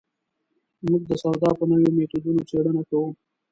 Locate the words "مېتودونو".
1.97-2.41